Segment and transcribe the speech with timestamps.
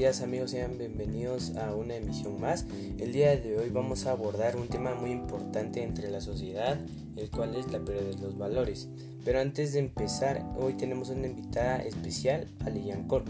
[0.00, 2.64] días amigos, sean bienvenidos a una emisión más.
[2.98, 6.78] El día de hoy vamos a abordar un tema muy importante entre la sociedad,
[7.18, 8.88] el cual es la pérdida de los valores.
[9.26, 13.24] Pero antes de empezar, hoy tenemos una invitada especial, Alian Cor.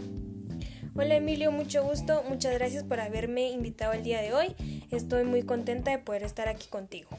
[0.95, 4.55] Hola Emilio, mucho gusto, muchas gracias por haberme invitado el día de hoy.
[4.91, 7.09] Estoy muy contenta de poder estar aquí contigo.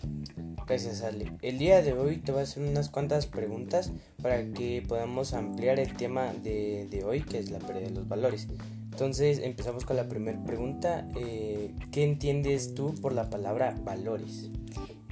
[0.66, 1.32] Gracias Ale.
[1.42, 3.92] El día de hoy te voy a hacer unas cuantas preguntas
[4.22, 8.08] para que podamos ampliar el tema de, de hoy, que es la pérdida de los
[8.08, 8.48] valores.
[8.93, 11.08] Entonces empezamos con la primera pregunta.
[11.16, 14.50] Eh, ¿Qué entiendes tú por la palabra valores?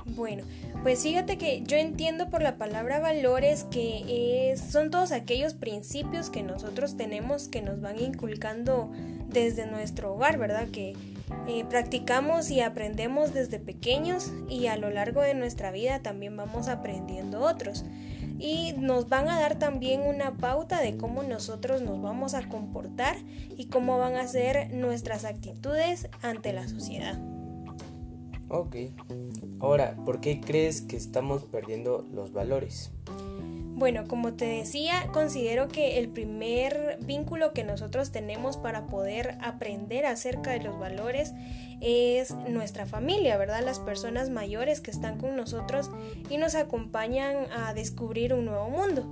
[0.04, 0.44] Bueno,
[0.82, 6.30] pues fíjate que yo entiendo por la palabra valores que es, son todos aquellos principios
[6.30, 8.90] que nosotros tenemos que nos van inculcando
[9.30, 10.68] desde nuestro hogar, ¿verdad?
[10.68, 10.94] Que
[11.46, 16.68] eh, practicamos y aprendemos desde pequeños y a lo largo de nuestra vida también vamos
[16.68, 17.84] aprendiendo otros
[18.38, 23.16] y nos van a dar también una pauta de cómo nosotros nos vamos a comportar
[23.56, 27.20] y cómo van a ser nuestras actitudes ante la sociedad.
[28.48, 28.76] Ok.
[29.60, 32.90] Ahora, ¿por qué crees que estamos perdiendo los valores?
[33.80, 40.04] Bueno, como te decía, considero que el primer vínculo que nosotros tenemos para poder aprender
[40.04, 41.32] acerca de los valores
[41.80, 43.64] es nuestra familia, ¿verdad?
[43.64, 45.90] Las personas mayores que están con nosotros
[46.28, 49.10] y nos acompañan a descubrir un nuevo mundo.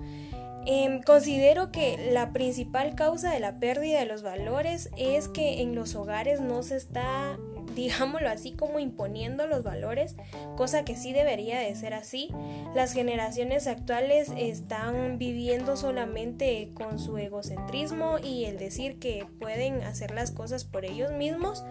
[0.66, 5.75] Em, considero que la principal causa de la pérdida de los valores es que en
[5.75, 7.38] los hogares no se está
[7.74, 10.16] digámoslo así, como imponiendo los valores,
[10.56, 12.30] cosa que sí debería de ser así.
[12.75, 20.12] Las generaciones actuales están viviendo solamente con su egocentrismo y el decir que pueden hacer
[20.12, 21.64] las cosas por ellos mismos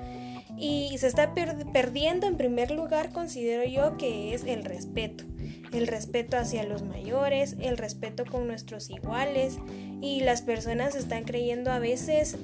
[0.58, 5.24] y se está perdiendo en primer lugar, considero yo, que es el respeto.
[5.72, 9.58] El respeto hacia los mayores, el respeto con nuestros iguales
[10.02, 12.38] y las personas están creyendo a veces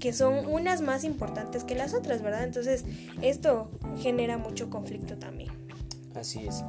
[0.00, 2.44] que son unas más importantes que las otras, ¿verdad?
[2.44, 2.84] Entonces
[3.22, 3.70] esto
[4.00, 5.50] genera mucho conflicto también.
[6.14, 6.62] Así es.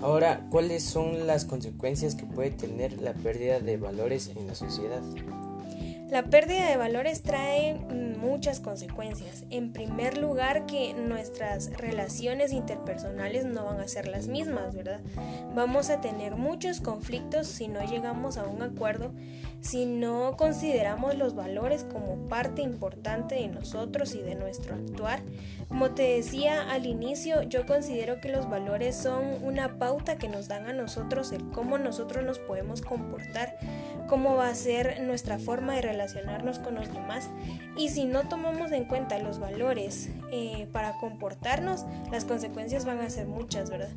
[0.00, 5.00] Ahora, ¿cuáles son las consecuencias que puede tener la pérdida de valores en la sociedad?
[6.12, 9.46] La pérdida de valores trae muchas consecuencias.
[9.48, 15.00] En primer lugar, que nuestras relaciones interpersonales no van a ser las mismas, ¿verdad?
[15.54, 19.14] Vamos a tener muchos conflictos si no llegamos a un acuerdo,
[19.62, 25.22] si no consideramos los valores como parte importante de nosotros y de nuestro actuar.
[25.68, 30.46] Como te decía al inicio, yo considero que los valores son una pauta que nos
[30.46, 33.56] dan a nosotros el cómo nosotros nos podemos comportar,
[34.08, 37.30] cómo va a ser nuestra forma de relacionarnos relacionarnos con los demás
[37.76, 43.08] y si no tomamos en cuenta los valores eh, para comportarnos, las consecuencias van a
[43.08, 43.90] ser muchas, ¿verdad?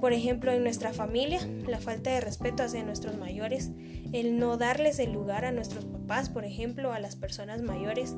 [0.00, 3.70] Por ejemplo, en nuestra familia, la falta de respeto hacia nuestros mayores,
[4.12, 8.14] el no darles el lugar a nuestros papás, por ejemplo, a las personas mayores.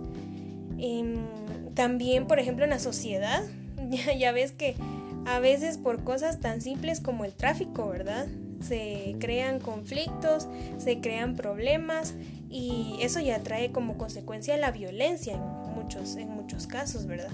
[0.78, 1.26] Em,
[1.74, 3.42] también, por ejemplo, en la sociedad,
[3.90, 4.74] ya, ya ves que
[5.26, 8.26] a veces por cosas tan simples como el tráfico, ¿verdad?
[8.66, 10.48] Se crean conflictos,
[10.78, 12.14] se crean problemas
[12.50, 15.42] y eso ya trae como consecuencia la violencia en
[15.74, 17.32] muchos, en muchos casos, ¿verdad?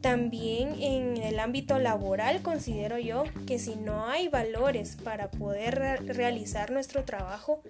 [0.00, 6.72] También en el ámbito laboral considero yo que si no hay valores para poder realizar
[6.72, 7.62] nuestro trabajo,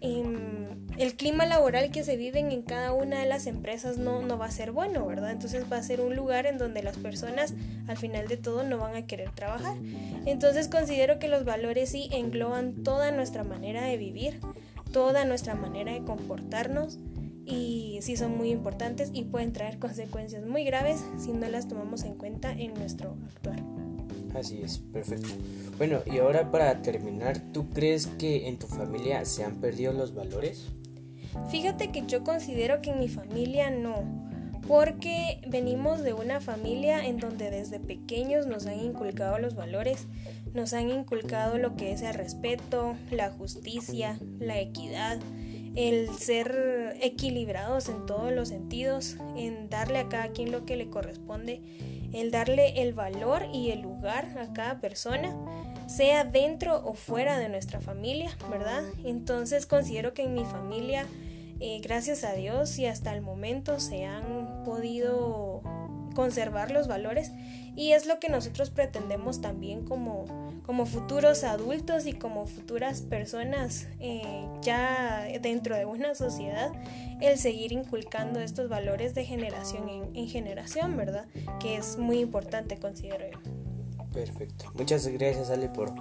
[0.00, 4.46] el clima laboral que se vive en cada una de las empresas no, no va
[4.46, 5.30] a ser bueno, ¿verdad?
[5.30, 7.54] Entonces va a ser un lugar en donde las personas
[7.88, 9.76] al final de todo no van a querer trabajar.
[10.26, 14.40] Entonces considero que los valores sí engloban toda nuestra manera de vivir
[14.96, 16.98] toda nuestra manera de comportarnos
[17.44, 22.04] y sí son muy importantes y pueden traer consecuencias muy graves si no las tomamos
[22.04, 23.62] en cuenta en nuestro actuar.
[24.38, 25.28] Así es, perfecto.
[25.78, 30.14] Bueno, y ahora para terminar, ¿tú crees que en tu familia se han perdido los
[30.14, 30.66] valores?
[31.50, 34.02] Fíjate que yo considero que en mi familia no,
[34.66, 40.06] porque venimos de una familia en donde desde pequeños nos han inculcado los valores
[40.56, 45.18] nos han inculcado lo que es el respeto, la justicia, la equidad,
[45.76, 50.88] el ser equilibrados en todos los sentidos, en darle a cada quien lo que le
[50.88, 51.60] corresponde,
[52.16, 55.36] el darle el valor y el lugar a cada persona,
[55.86, 58.82] sea dentro o fuera de nuestra familia, ¿verdad?
[59.04, 61.06] Entonces considero que en mi familia,
[61.60, 65.62] eh, gracias a Dios y hasta el momento se han podido
[66.14, 67.30] conservar los valores
[67.76, 70.24] y es lo que nosotros pretendemos también como,
[70.66, 76.72] como futuros adultos y como futuras personas eh, ya dentro de una sociedad,
[77.20, 81.26] el seguir inculcando estos valores de generación en, generación, ¿verdad?
[81.60, 83.38] Que es muy importante, considero yo.
[84.12, 84.72] Perfecto.
[84.74, 85.92] Muchas gracias, Ale, por,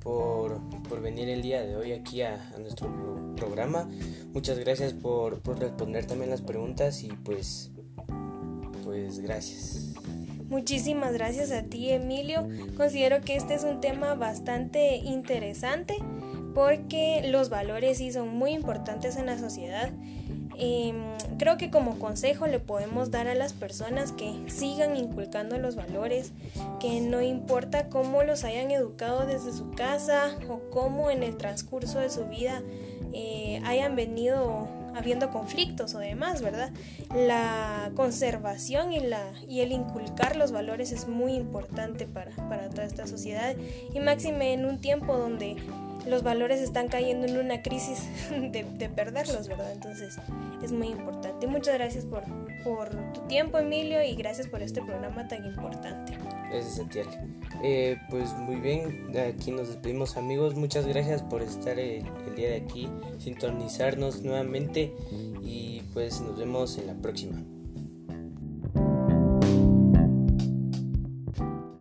[0.00, 3.88] por, por, venir el día de hoy aquí a, nuestro programa.
[4.32, 7.70] Muchas gracias por, por responder también las preguntas y pues
[8.90, 9.89] pues gracias.
[10.50, 12.48] Muchísimas gracias a ti, Emilio.
[12.76, 15.94] Considero que este es un tema bastante interesante
[16.56, 19.90] porque los valores sí son muy importantes en la sociedad.
[20.58, 20.96] Em,
[21.38, 26.32] creo que como consejo le podemos dar a las personas que sigan inculcando los valores,
[26.80, 32.00] que no importa cómo los hayan educado desde su casa o cómo en el transcurso
[32.00, 32.60] de su vida
[33.12, 36.70] eh, hayan venido habiendo conflictos o demás, ¿verdad?
[37.14, 42.84] La conservación y, la, y el inculcar los valores es muy importante para, para toda
[42.84, 43.54] esta sociedad
[43.92, 45.56] y máxime en un tiempo donde
[46.06, 49.72] los valores están cayendo en una crisis de, de, perderlos, ¿verdad?
[49.72, 50.18] Entonces
[50.62, 51.46] es muy importante.
[51.46, 52.22] Muchas gracias por,
[53.12, 56.16] tu tiempo, Emilio, y gracias por este programa tan importante.
[56.50, 56.90] Gracias a
[57.62, 60.54] eh, pues muy bien, aquí nos despedimos amigos.
[60.54, 62.04] Muchas gracias por estar el
[62.36, 62.88] día de aquí,
[63.18, 64.94] sintonizarnos nuevamente
[65.42, 67.42] y pues nos vemos en la próxima.